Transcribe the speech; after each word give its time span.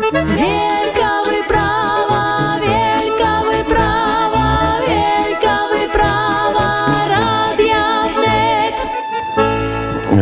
Wielka 0.00 1.22
wyprawa, 1.30 2.58
wielka 2.60 3.42
wyprawa, 3.50 4.80
wielka 4.88 5.56
wyprawa 5.72 7.08
Radia 7.08 7.84
Wnet. 8.14 8.76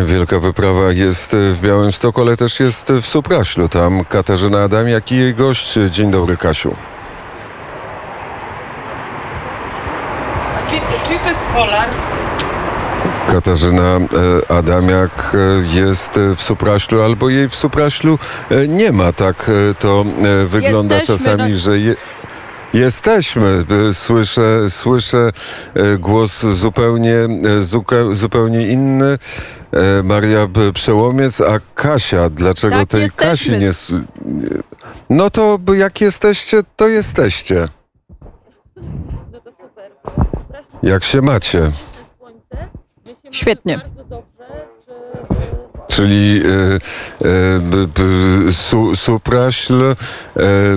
Wielka 0.06 0.38
wyprawa 0.38 0.92
jest 0.92 1.36
w 1.36 1.60
Białymstoku, 1.60 2.20
ale 2.20 2.36
też 2.36 2.60
jest 2.60 2.92
w 2.92 3.06
Supraślu. 3.06 3.68
Tam 3.68 4.04
Katarzyna 4.04 4.62
Adamiak 4.62 5.12
i 5.12 5.16
jej 5.16 5.34
gość. 5.34 5.74
Dzień 5.90 6.10
dobry, 6.10 6.36
Kasiu. 6.36 6.76
Czy, 10.70 10.76
czy 11.08 11.18
to 11.18 11.28
jest 11.28 11.44
polar? 11.46 11.88
Katarzyna 13.32 13.96
e, 13.96 14.52
Adamiak 14.52 15.34
e, 15.34 15.78
jest 15.80 16.12
w 16.36 16.42
Supraślu, 16.42 17.02
albo 17.02 17.28
jej 17.28 17.48
w 17.48 17.54
Supraślu 17.54 18.18
e, 18.50 18.68
nie 18.68 18.92
ma. 18.92 19.12
Tak 19.12 19.50
to 19.78 20.04
wygląda 20.46 20.94
Jesteśmy, 20.94 21.24
czasami, 21.24 21.50
no- 21.52 21.58
że 21.58 21.78
je, 21.78 21.94
jesteśmy. 22.74 23.64
Słyszę, 23.92 24.70
słyszę 24.70 25.30
głos 25.98 26.40
zupełnie, 26.46 27.28
zupełnie 28.12 28.66
inny. 28.66 29.18
Maria 30.04 30.48
Przełomiec, 30.74 31.40
a 31.40 31.60
Kasia, 31.74 32.30
dlaczego 32.30 32.76
Tak, 32.76 32.88
tej 32.88 33.02
jesteśmy. 33.02 33.54
Kasi 33.54 33.66
nie... 33.66 33.70
No 35.10 35.30
to 35.30 35.58
jak 35.76 36.00
jesteście, 36.00 36.62
to 36.76 36.88
jesteście. 36.88 37.68
Jak 40.82 41.04
się 41.04 41.22
macie? 41.22 41.70
Świetnie. 43.30 43.80
Czyli 45.88 46.42
e, 46.42 47.28
e, 48.48 48.52
su, 48.52 48.96
Supraśl, 48.96 49.82
e, 49.82 49.94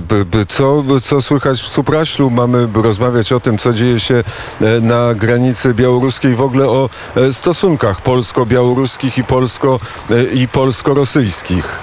b, 0.01 0.25
b, 0.25 0.45
co, 0.45 0.83
co 1.03 1.21
słychać 1.21 1.61
w 1.61 1.67
Supraślu? 1.67 2.29
Mamy 2.29 2.67
rozmawiać 2.73 3.33
o 3.33 3.39
tym, 3.39 3.57
co 3.57 3.73
dzieje 3.73 3.99
się 3.99 4.15
e, 4.61 4.79
na 4.79 5.13
granicy 5.13 5.73
białoruskiej, 5.73 6.35
w 6.35 6.41
ogóle 6.41 6.67
o 6.67 6.89
e, 7.15 7.33
stosunkach 7.33 8.01
polsko-białoruskich 8.01 9.17
i, 9.17 9.23
polsko, 9.23 9.79
e, 10.09 10.23
i 10.23 10.47
polsko-rosyjskich. 10.47 11.79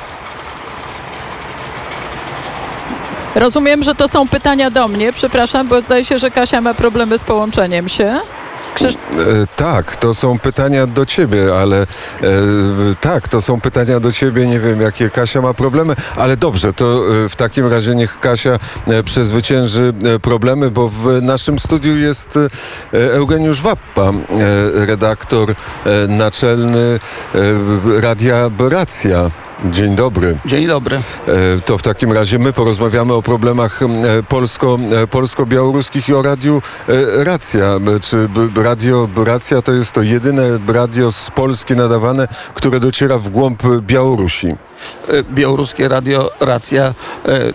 Rozumiem, 3.34 3.82
że 3.82 3.94
to 3.94 4.08
są 4.08 4.28
pytania 4.28 4.70
do 4.70 4.88
mnie. 4.88 5.12
Przepraszam, 5.12 5.68
bo 5.68 5.80
zdaje 5.82 6.04
się, 6.04 6.18
że 6.18 6.30
Kasia 6.30 6.60
ma 6.60 6.74
problemy 6.74 7.18
z 7.18 7.24
połączeniem 7.24 7.88
się. 7.88 8.20
E, 8.86 9.46
tak, 9.56 9.96
to 9.96 10.14
są 10.14 10.38
pytania 10.38 10.86
do 10.86 11.06
ciebie, 11.06 11.54
ale 11.60 11.82
e, 11.82 11.86
tak, 13.00 13.28
to 13.28 13.42
są 13.42 13.60
pytania 13.60 14.00
do 14.00 14.12
ciebie. 14.12 14.46
Nie 14.46 14.60
wiem, 14.60 14.80
jakie 14.80 15.10
Kasia 15.10 15.40
ma 15.40 15.54
problemy, 15.54 15.96
ale 16.16 16.36
dobrze, 16.36 16.72
to 16.72 17.02
e, 17.24 17.28
w 17.28 17.36
takim 17.36 17.66
razie 17.66 17.94
niech 17.94 18.20
Kasia 18.20 18.58
przezwycięży 19.04 19.92
problemy, 20.22 20.70
bo 20.70 20.88
w 20.88 21.22
naszym 21.22 21.58
studiu 21.58 21.96
jest 21.96 22.38
Eugeniusz 22.92 23.62
Wappa, 23.62 24.12
redaktor 24.72 25.54
naczelny 26.08 27.00
Radia 28.00 28.50
Racja. 28.58 29.30
Dzień 29.64 29.96
dobry. 29.96 30.36
Dzień 30.46 30.66
dobry. 30.66 30.96
E, 30.96 31.60
To 31.64 31.78
w 31.78 31.82
takim 31.82 32.12
razie 32.12 32.38
my 32.38 32.52
porozmawiamy 32.52 33.14
o 33.14 33.22
problemach 33.22 33.82
e, 33.82 33.86
polsko, 34.28 34.78
e, 35.02 35.06
polsko-białoruskich 35.06 36.08
i 36.08 36.14
o 36.14 36.22
radiu 36.22 36.62
Racja. 37.16 37.74
Czy 38.00 38.28
radio 38.56 39.08
Racja 39.16 39.62
to 39.62 39.72
jest 39.72 39.92
to 39.92 40.02
jedyne 40.02 40.42
radio 40.68 41.12
z 41.12 41.30
Polski 41.30 41.76
nadawane, 41.76 42.28
które 42.54 42.80
dociera 42.80 43.18
w 43.18 43.28
głąb 43.28 43.62
Białorusi? 43.80 44.54
Białoruskie 45.30 45.88
Radio 45.88 46.30
Racja 46.40 46.94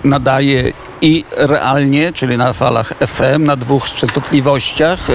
nadaje 0.04 0.74
i 1.02 1.26
realnie, 1.38 2.14
czyli 2.14 2.38
na 2.38 2.54
falach 2.54 2.94
FM, 3.08 3.44
na 3.44 3.56
dwóch 3.56 3.90
częstotliwościach. 3.90 5.08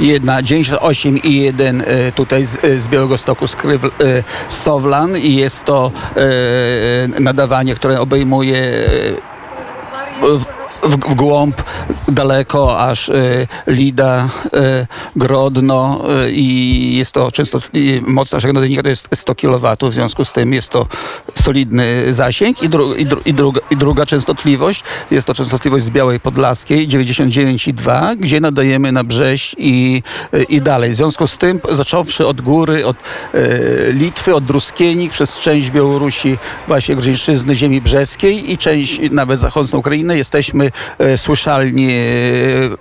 Jedna 0.00 0.42
98 0.42 1.18
i 1.18 1.36
jeden 1.36 1.84
tutaj 2.14 2.44
z, 2.44 2.82
z 2.82 2.88
Białego 2.88 3.18
Stoku, 3.18 3.46
z 3.46 3.56
Kryw, 3.56 3.82
Sowlan 4.48 5.16
i 5.16 5.36
jest 5.36 5.64
to 5.64 5.92
nadawanie, 7.20 7.74
które 7.74 8.00
obejmuje 8.00 8.58
e, 8.58 10.53
w, 10.84 10.96
w, 10.96 11.14
głąb 11.14 11.62
daleko 12.08 12.80
aż 12.80 13.08
e, 13.08 13.46
Lida, 13.66 14.28
e, 14.52 14.86
Grodno 15.16 16.00
e, 16.24 16.30
i 16.30 16.96
jest 16.96 17.12
to 17.12 17.28
częstotli- 17.28 18.02
moc 18.06 18.32
naszego 18.32 18.52
nadajnika 18.52 18.82
to 18.82 18.88
jest 18.88 19.08
100 19.14 19.34
kW, 19.34 19.76
w 19.90 19.94
związku 19.94 20.24
z 20.24 20.32
tym 20.32 20.52
jest 20.52 20.68
to 20.68 20.86
solidny 21.34 22.12
zasięg 22.12 22.62
i, 22.62 22.68
dru, 22.68 22.94
i, 22.94 23.06
dru, 23.06 23.20
i, 23.24 23.34
druga, 23.34 23.60
i 23.70 23.76
druga 23.76 24.06
częstotliwość 24.06 24.84
jest 25.10 25.26
to 25.26 25.34
częstotliwość 25.34 25.84
z 25.84 25.90
Białej 25.90 26.20
Podlaskiej 26.20 26.88
99,2, 26.88 28.16
gdzie 28.16 28.40
nadajemy 28.40 28.92
na 28.92 29.04
Brześć 29.04 29.56
i, 29.58 30.02
i 30.48 30.60
dalej. 30.60 30.90
W 30.90 30.94
związku 30.94 31.26
z 31.26 31.38
tym, 31.38 31.60
zacząwszy 31.72 32.26
od 32.26 32.40
góry, 32.40 32.86
od 32.86 32.96
e, 33.34 33.92
Litwy, 33.92 34.34
od 34.34 34.44
Druskienik, 34.44 35.12
przez 35.12 35.38
część 35.38 35.70
Białorusi, 35.70 36.38
właśnie 36.68 36.96
Grzeńszczyzny, 36.96 37.54
ziemi 37.54 37.80
brzeskiej 37.80 38.52
i 38.52 38.58
część 38.58 39.00
nawet 39.10 39.40
zachodnią 39.40 39.78
Ukrainę, 39.78 40.16
jesteśmy 40.16 40.70
słyszalni 41.16 41.84
e, 41.92 41.96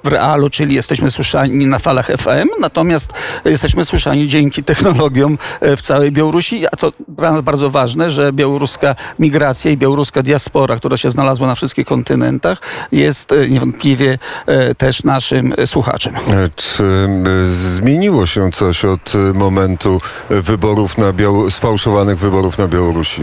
w 0.04 0.08
realu, 0.08 0.50
czyli 0.50 0.76
jesteśmy 0.76 1.12
słyszani 1.12 1.68
na 1.68 1.80
falach 1.80 2.08
FM, 2.08 2.48
natomiast 2.60 3.14
jesteśmy 3.46 3.86
słyszani 3.86 4.28
dzięki 4.28 4.64
technologiom 4.64 5.38
e, 5.62 5.78
w 5.78 5.82
całej 5.82 6.12
Białorusi, 6.12 6.68
a 6.68 6.70
to 6.70 6.92
dla 7.08 7.32
nas 7.32 7.42
bardzo 7.42 7.70
ważne, 7.70 8.12
że 8.12 8.34
białoruska 8.34 8.96
migracja 9.20 9.72
i 9.72 9.78
białoruska 9.78 10.24
diaspora, 10.24 10.76
która 10.76 10.98
się 10.98 11.12
znalazła 11.12 11.48
na 11.48 11.56
wszystkich 11.56 11.86
kontynentach, 11.88 12.62
jest 12.92 13.32
e, 13.32 13.50
niewątpliwie 13.50 14.18
e, 14.46 14.76
też 14.76 15.04
naszym 15.04 15.54
e, 15.58 15.68
słuchaczem. 15.68 16.16
E, 16.16 16.20
Czy 16.56 16.84
e, 16.84 17.46
zmieniło 17.46 18.26
się 18.26 18.52
coś 18.52 18.86
od 18.86 19.14
e, 19.16 19.18
momentu 19.34 20.02
e, 20.30 20.42
wyborów 20.42 20.98
na 20.98 21.14
Biało- 21.14 21.52
sfałszowanych 21.52 22.20
wyborów 22.20 22.58
na 22.58 22.68
Białorusi? 22.68 23.22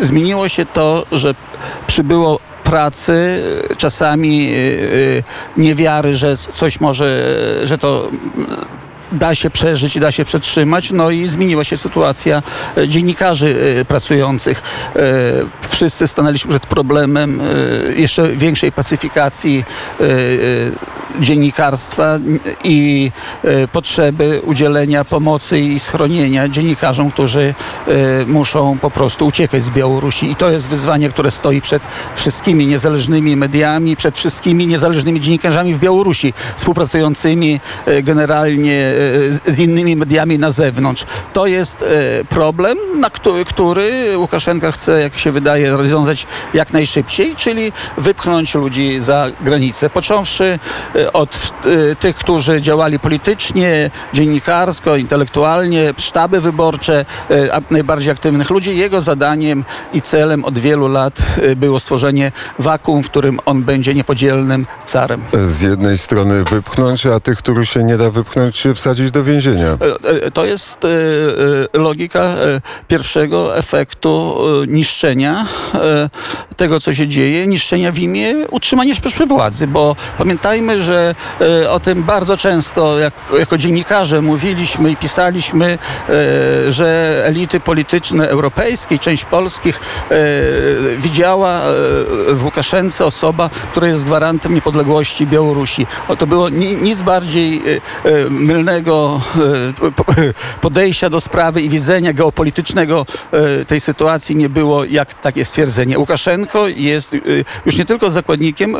Zmieniło 0.00 0.48
się 0.48 0.66
to, 0.66 1.06
że 1.12 1.34
przybyło 1.86 2.38
pracy, 2.70 3.42
czasami 3.76 4.48
e, 4.48 4.56
e, 4.56 5.22
niewiary, 5.56 6.14
że 6.14 6.36
coś 6.36 6.80
może, 6.80 7.24
że 7.64 7.78
to 7.78 8.10
da 9.12 9.34
się 9.34 9.50
przeżyć 9.50 10.00
da 10.00 10.12
się 10.12 10.24
przetrzymać. 10.24 10.90
No 10.90 11.10
i 11.10 11.28
zmieniła 11.28 11.64
się 11.64 11.76
sytuacja 11.76 12.42
e, 12.76 12.88
dziennikarzy 12.88 13.56
e, 13.80 13.84
pracujących. 13.84 14.62
E, 14.96 15.00
Wszyscy 15.68 16.06
stanęliśmy 16.06 16.50
przed 16.50 16.66
problemem 16.66 17.40
jeszcze 17.96 18.28
większej 18.28 18.72
pacyfikacji 18.72 19.64
dziennikarstwa 21.20 22.18
i 22.64 23.10
potrzeby 23.72 24.40
udzielenia 24.44 25.04
pomocy 25.04 25.58
i 25.58 25.78
schronienia 25.78 26.48
dziennikarzom, 26.48 27.10
którzy 27.10 27.54
muszą 28.26 28.78
po 28.78 28.90
prostu 28.90 29.26
uciekać 29.26 29.62
z 29.64 29.70
Białorusi. 29.70 30.30
I 30.30 30.36
to 30.36 30.50
jest 30.50 30.68
wyzwanie, 30.68 31.08
które 31.08 31.30
stoi 31.30 31.60
przed 31.60 31.82
wszystkimi 32.16 32.66
niezależnymi 32.66 33.36
mediami, 33.36 33.96
przed 33.96 34.18
wszystkimi 34.18 34.66
niezależnymi 34.66 35.20
dziennikarzami 35.20 35.74
w 35.74 35.78
Białorusi, 35.78 36.34
współpracującymi 36.56 37.60
generalnie 38.02 38.92
z- 39.46 39.58
innymi 39.58 39.96
mediami 39.96 40.38
na 40.38 40.50
zewnątrz. 40.50 41.06
To 41.32 41.46
jest 41.46 41.82
e, 41.82 41.86
problem, 42.24 42.78
na 43.00 43.10
który, 43.10 43.44
który 43.44 44.18
Łukaszenka 44.18 44.72
chce, 44.72 45.00
jak 45.00 45.18
się 45.18 45.32
wydaje, 45.32 45.70
rozwiązać 45.76 46.26
jak 46.54 46.72
najszybciej, 46.72 47.36
czyli 47.36 47.72
wypchnąć 47.98 48.54
ludzi 48.54 48.96
za 49.00 49.26
granicę. 49.40 49.90
Począwszy 49.90 50.58
e, 50.94 51.12
od 51.12 51.52
e, 51.90 51.96
tych, 51.96 52.16
którzy 52.16 52.60
działali 52.62 52.98
politycznie, 52.98 53.90
dziennikarsko, 54.12 54.96
intelektualnie, 54.96 55.94
sztaby 55.96 56.40
wyborcze, 56.40 57.04
najbardziej 57.70 58.10
aktywnych 58.12 58.50
ludzi. 58.50 58.76
Jego 58.76 59.00
zadaniem 59.00 59.64
i 59.92 60.02
celem 60.02 60.44
od 60.44 60.58
wielu 60.58 60.88
lat 60.88 61.18
było 61.56 61.80
stworzenie 61.80 62.32
wakuum, 62.58 63.02
w 63.02 63.06
którym 63.06 63.38
on 63.46 63.62
będzie 63.62 63.94
niepodzielnym 63.94 64.66
carem. 64.84 65.22
Z 65.44 65.60
jednej 65.60 65.98
strony 65.98 66.44
wypchnąć, 66.44 67.06
a 67.06 67.20
tych, 67.20 67.38
których 67.38 67.68
się 67.68 67.84
nie 67.84 67.96
da 67.96 68.10
wypchnąć, 68.10 68.64
wsadzić 68.74 68.89
do 69.10 69.24
więzienia. 69.24 69.66
E, 69.66 70.26
e, 70.26 70.30
To 70.30 70.44
jest 70.44 70.84
e, 70.84 70.88
logika 71.78 72.34
pierwszego 72.88 73.56
efektu 73.56 74.36
niszczenia 74.68 75.46
tego, 76.56 76.80
co 76.80 76.94
się 76.94 77.08
dzieje, 77.08 77.46
niszczenia 77.46 77.92
w 77.92 77.98
imię 77.98 78.34
utrzymania 78.50 78.94
władzy, 79.26 79.66
bo 79.66 79.96
pamiętajmy, 80.18 80.82
że 80.82 81.14
o 81.70 81.80
tym 81.80 82.02
bardzo 82.02 82.36
często 82.36 82.98
jak, 82.98 83.14
jako 83.38 83.58
dziennikarze 83.58 84.22
mówiliśmy 84.22 84.90
i 84.90 84.96
pisaliśmy, 84.96 85.78
że 86.68 87.22
elity 87.26 87.60
polityczne 87.60 88.28
europejskie 88.28 88.98
część 88.98 89.24
polskich 89.24 89.80
widziała 90.98 91.60
w 92.28 92.40
Łukaszence 92.44 93.04
osoba, 93.04 93.50
która 93.70 93.88
jest 93.88 94.04
gwarantem 94.04 94.54
niepodległości 94.54 95.26
Białorusi. 95.26 95.86
O, 96.08 96.16
to 96.16 96.26
było 96.26 96.48
ni, 96.48 96.76
nic 96.76 97.02
bardziej 97.02 97.62
mylnego 98.30 98.79
e, 98.88 99.90
po- 99.92 100.04
podejścia 100.60 101.10
do 101.10 101.20
sprawy 101.20 101.62
i 101.62 101.68
widzenia 101.68 102.12
geopolitycznego 102.12 103.06
e, 103.32 103.64
tej 103.64 103.80
sytuacji 103.80 104.36
nie 104.36 104.48
było 104.48 104.84
jak 104.84 105.14
takie 105.14 105.44
stwierdzenie. 105.44 105.98
Łukaszenko 105.98 106.68
jest 106.68 107.14
y, 107.14 107.44
już 107.66 107.76
nie 107.76 107.84
tylko 107.84 108.10
zakładnikiem 108.10 108.76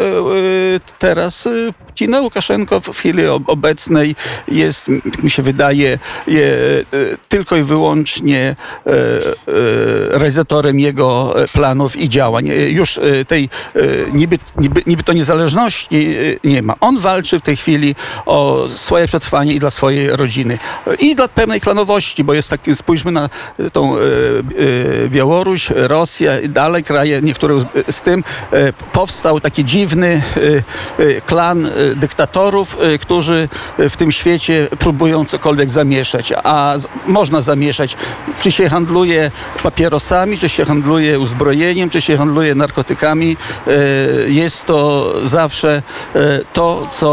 teraz 0.99 1.49
Putina. 1.87 2.21
Łukaszenko 2.21 2.81
w 2.81 2.89
chwili 2.89 3.27
ob- 3.27 3.49
obecnej 3.49 4.17
jest, 4.49 4.89
mi 5.23 5.31
się 5.31 5.43
wydaje, 5.43 5.99
je, 6.27 6.57
tylko 7.29 7.57
i 7.57 7.63
wyłącznie 7.63 8.57
realizatorem 10.11 10.81
jego 10.81 11.35
planów 11.53 11.97
i 11.97 12.09
działań. 12.09 12.47
Już 12.69 13.01
tej 13.29 13.49
niby, 14.13 14.39
niby, 14.59 14.83
niby 14.87 15.03
to 15.03 15.13
niezależności 15.13 16.17
nie 16.45 16.63
ma. 16.63 16.75
On 16.81 16.99
walczy 16.99 17.39
w 17.39 17.43
tej 17.43 17.57
chwili 17.57 17.95
o 18.27 18.69
swoje 18.69 19.07
przetrwanie 19.07 19.53
i 19.55 19.59
dla 19.59 19.71
swojej 19.71 19.90
rodziny. 20.11 20.59
I 20.99 21.15
dla 21.15 21.29
pewnej 21.29 21.61
klanowości, 21.61 22.25
bo 22.25 22.35
jest 22.35 22.51
taki, 22.51 22.75
spójrzmy 22.75 23.13
na 23.13 23.29
y, 23.61 23.71
tą 23.71 23.97
y, 23.97 24.01
y, 24.61 25.09
Białoruś, 25.09 25.71
Rosja 25.71 26.41
i 26.41 26.49
dalej 26.49 26.85
kraje, 26.85 27.23
niektóre 27.23 27.55
z, 27.91 28.03
tym, 28.03 28.25
powstał 28.93 29.41
taki 29.41 29.65
dziwny 29.65 30.23
klan 31.27 31.71
dyktatorów, 31.97 32.77
którzy 33.01 33.49
w 33.79 33.97
tym 33.97 34.13
świecie 34.13 34.69
próbują 34.79 35.25
cokolwiek 35.25 35.71
zamieszać. 35.71 36.33
A 36.45 36.75
można 37.07 37.43
zamieszać, 37.43 37.97
czy 38.41 38.53
się 38.53 38.69
handluje 38.69 39.31
papierosami, 39.63 40.39
czy 40.39 40.49
się 40.49 40.65
handluje 40.65 41.19
uzbrojeniem, 41.19 41.91
czy 41.91 42.01
się 42.01 42.17
handluje 42.17 42.55
narkotykami. 42.55 43.37
Jest 44.29 44.65
to 44.65 45.13
zawsze 45.25 45.83
to, 46.53 46.89
co 46.91 47.11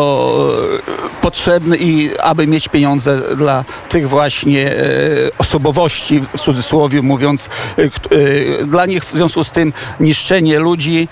potrzebne 1.21 1.77
i 1.77 2.11
aby 2.19 2.47
mieć 2.47 2.66
pieniądze 2.69 3.35
dla 3.35 3.65
tych 3.89 4.09
właśnie 4.09 4.71
y, 4.73 5.31
osobowości, 5.37 6.19
w 6.37 6.41
cudzysłowie 6.41 7.01
mówiąc, 7.01 7.49
kt- 7.75 8.15
y, 8.15 8.65
dla 8.67 8.85
nich 8.85 9.03
w 9.03 9.11
związku 9.11 9.43
z 9.43 9.51
tym 9.51 9.73
niszczenie 9.99 10.59
ludzi, 10.59 11.07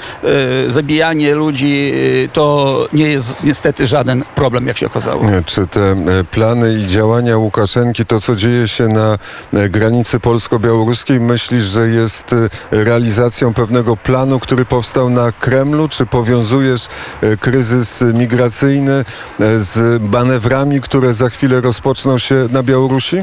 zabijanie 0.68 1.36
ludzi 1.36 1.94
to 2.34 2.88
nie 2.94 3.08
jest 3.08 3.44
niestety 3.44 3.88
żaden 3.88 4.24
problem, 4.36 4.68
jak 4.68 4.78
się 4.78 4.86
okazało. 4.88 5.26
Czy 5.46 5.68
te 5.68 5.82
e, 5.82 5.96
plany 6.32 6.74
i 6.74 6.88
działania 6.88 7.38
Łukaszenki, 7.38 8.06
to 8.06 8.22
co 8.22 8.36
dzieje 8.36 8.68
się 8.68 8.88
na 8.88 9.18
e, 9.54 9.70
granicy 9.70 10.20
polsko-białoruskiej, 10.20 11.20
myślisz, 11.20 11.64
że 11.64 11.88
jest 11.88 12.34
e, 12.34 12.50
realizacją 12.84 13.54
pewnego 13.54 13.98
planu, 13.98 14.40
który 14.40 14.66
powstał 14.66 15.10
na 15.10 15.32
Kremlu? 15.32 15.88
Czy 15.88 16.06
powiązujesz 16.06 16.88
e, 17.22 17.38
kryzys 17.38 18.04
migracyjny 18.14 18.92
e, 19.40 19.60
z 19.60 20.02
manewrami, 20.04 20.82
które 20.82 21.14
za 21.14 21.30
chwilę 21.36 21.62
rozpoczną 21.62 22.18
się 22.18 22.48
na 22.52 22.64
Białorusi? 22.64 23.18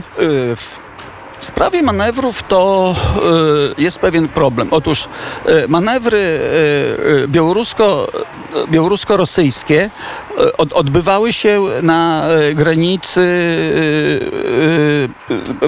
W 1.43 1.45
sprawie 1.45 1.83
manewrów 1.83 2.43
to 2.43 2.95
y, 3.79 3.83
jest 3.83 3.99
pewien 3.99 4.29
problem. 4.29 4.69
Otóż 4.71 5.09
y, 5.49 5.69
manewry 5.69 6.19
y, 6.19 7.29
białorusko, 7.29 8.09
białorusko-rosyjskie 8.71 9.91
od, 10.59 10.73
odbywały 10.73 11.33
się 11.33 11.63
na 11.83 12.27
granicy 12.55 13.21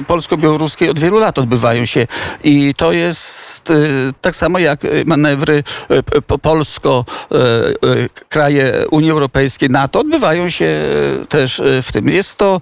polsko-białoruskiej 0.07 0.89
od 0.89 0.99
wielu 0.99 1.19
lat 1.19 1.39
odbywają 1.39 1.85
się 1.85 2.07
i 2.43 2.73
to 2.77 2.91
jest 2.91 3.73
tak 4.21 4.35
samo 4.35 4.59
jak 4.59 4.79
manewry 5.05 5.63
polsko 6.41 7.05
kraje 8.29 8.85
Unii 8.91 9.11
Europejskiej, 9.11 9.69
NATO 9.69 9.99
odbywają 9.99 10.49
się 10.49 10.81
też 11.29 11.61
w 11.81 11.91
tym. 11.91 12.09
Jest 12.09 12.35
to 12.35 12.61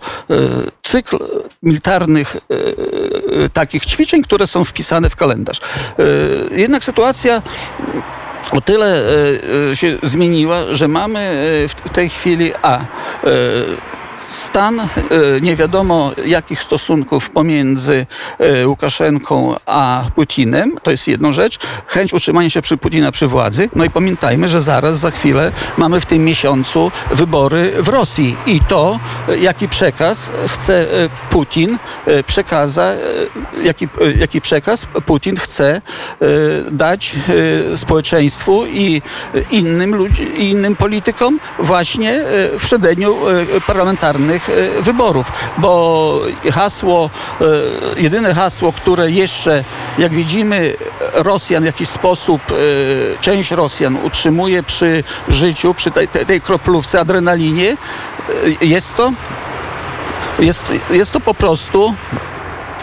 cykl 0.93 1.17
militarnych 1.63 2.35
y, 2.35 2.39
y, 3.45 3.49
takich 3.49 3.85
ćwiczeń, 3.85 4.23
które 4.23 4.47
są 4.47 4.63
wpisane 4.63 5.09
w 5.09 5.15
kalendarz. 5.15 5.61
Y, 5.99 6.59
Jednak 6.59 6.83
sytuacja 6.83 7.41
o 8.51 8.61
tyle 8.61 9.03
się 9.73 9.97
zmieniła, 10.03 10.63
że 10.71 10.87
mamy 10.87 11.19
w 11.69 11.89
tej 11.89 12.09
chwili 12.09 12.51
A. 12.61 12.79
Stan 14.27 14.79
y, 14.79 14.87
nie 15.41 15.55
wiadomo 15.55 16.11
jakich 16.25 16.63
stosunków 16.63 17.29
pomiędzy 17.29 18.05
y, 18.61 18.67
Łukaszenką 18.67 19.55
a 19.65 20.03
Putinem, 20.15 20.75
to 20.83 20.91
jest 20.91 21.07
jedną 21.07 21.33
rzecz, 21.33 21.59
chęć 21.87 22.13
utrzymania 22.13 22.49
się 22.49 22.61
przy 22.61 22.77
Putina 22.77 23.11
przy 23.11 23.27
władzy. 23.27 23.69
No 23.75 23.85
i 23.85 23.89
pamiętajmy, 23.89 24.47
że 24.47 24.61
zaraz 24.61 24.99
za 24.99 25.11
chwilę 25.11 25.51
mamy 25.77 25.99
w 25.99 26.05
tym 26.05 26.25
miesiącu 26.25 26.91
wybory 27.11 27.73
w 27.77 27.87
Rosji. 27.87 28.35
I 28.45 28.59
to, 28.67 28.99
y, 29.29 29.39
jaki 29.39 29.69
przekaz 29.69 30.31
chce 30.47 30.87
Putin 31.29 31.77
przekaza, 32.27 32.93
jaki, 33.63 33.87
jaki 34.17 34.41
przekaz 34.41 34.87
Putin 35.05 35.37
chce 35.37 35.81
dać 36.71 37.15
społeczeństwu 37.75 38.65
i 38.65 39.01
innym, 39.51 39.95
ludzi, 39.95 40.31
innym 40.37 40.75
politykom 40.75 41.39
właśnie 41.59 42.21
w 42.59 42.61
przededniu 42.63 43.29
y, 43.29 43.61
parlamentarnych 44.13 44.49
y, 44.49 44.81
wyborów. 44.81 45.31
Bo 45.57 46.21
hasło, 46.51 47.09
y, 47.97 48.01
jedyne 48.01 48.33
hasło, 48.33 48.73
które 48.73 49.11
jeszcze, 49.11 49.63
jak 49.97 50.13
widzimy, 50.13 50.73
Rosjan 51.13 51.63
w 51.63 51.65
jakiś 51.65 51.89
sposób, 51.89 52.41
y, 52.51 53.17
część 53.21 53.51
Rosjan 53.51 53.97
utrzymuje 54.03 54.63
przy 54.63 55.03
życiu, 55.27 55.73
przy 55.73 55.91
tej, 55.91 56.07
tej, 56.07 56.41
kroplówce, 56.41 56.99
adrenalinie, 56.99 57.77
jest 58.61 58.95
to 58.95 59.13
jest, 60.39 60.65
jest 60.89 61.11
to 61.11 61.19
po 61.19 61.33
prostu 61.33 61.93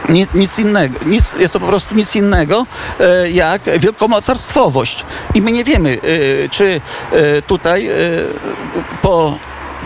ni- 0.08 0.26
nic 0.34 0.58
innego. 0.58 0.98
Nic, 1.06 1.32
jest 1.38 1.52
to 1.52 1.60
po 1.60 1.66
prostu 1.66 1.94
nic 1.94 2.16
innego 2.16 2.66
e, 3.00 3.30
jak 3.30 3.62
wielkomocarstwowość. 3.78 5.04
I 5.34 5.42
my 5.42 5.52
nie 5.52 5.64
wiemy, 5.64 5.98
e, 6.44 6.48
czy 6.48 6.80
e, 7.12 7.42
tutaj 7.42 7.86
e, 7.86 7.92
po 9.02 9.38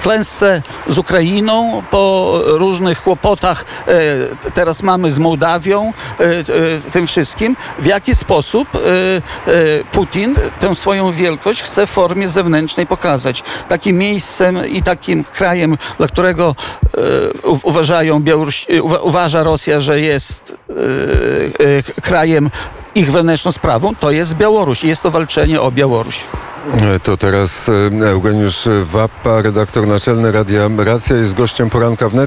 klęsce 0.02 0.62
z 0.88 0.98
Ukrainą, 0.98 1.82
po 1.90 2.34
różnych 2.44 3.02
kłopotach 3.02 3.64
e, 3.86 4.50
teraz 4.50 4.82
mamy 4.82 5.12
z 5.12 5.18
Mołdawią, 5.18 5.92
e, 6.20 6.24
e, 6.24 6.90
tym 6.92 7.06
wszystkim, 7.06 7.56
w 7.78 7.86
jaki 7.86 8.14
sposób 8.14 8.68
Putin 9.92 10.34
tę 10.60 10.74
swoją 10.74 11.12
wielkość 11.12 11.62
chce 11.62 11.86
w 11.86 11.90
formie 11.90 12.28
zewnętrznej 12.28 12.86
pokazać. 12.86 13.44
Takim 13.68 13.98
miejscem 13.98 14.66
i 14.66 14.82
takim 14.82 15.24
krajem, 15.24 15.76
dla 15.98 16.06
którego 16.06 16.54
uważają 17.62 18.22
uważa 19.02 19.42
Rosja, 19.42 19.80
że 19.80 20.00
jest 20.00 20.56
krajem 22.02 22.50
ich 22.94 23.12
wewnętrzną 23.12 23.52
sprawą, 23.52 23.94
to 23.94 24.10
jest 24.10 24.34
Białoruś. 24.34 24.84
Jest 24.84 25.02
to 25.02 25.10
walczenie 25.10 25.60
o 25.60 25.70
Białoruś. 25.72 26.20
E, 26.94 27.00
To 27.00 27.16
teraz 27.16 27.68
e, 28.02 28.08
Eugeniusz 28.10 28.68
Wappa, 28.84 29.42
redaktor 29.42 29.86
naczelny 29.86 30.32
Radia 30.32 30.68
Racja, 30.78 31.16
jest 31.16 31.34
gościem 31.34 31.70
poranka 31.70 32.08
wnet. 32.08 32.22